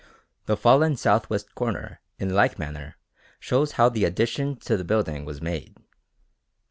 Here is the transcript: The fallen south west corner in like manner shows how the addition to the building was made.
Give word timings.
The 0.47 0.57
fallen 0.57 0.95
south 0.97 1.29
west 1.29 1.53
corner 1.53 1.99
in 2.17 2.33
like 2.33 2.57
manner 2.57 2.97
shows 3.39 3.73
how 3.73 3.87
the 3.87 4.03
addition 4.03 4.55
to 4.61 4.75
the 4.75 4.83
building 4.83 5.25
was 5.25 5.43
made. 5.43 5.75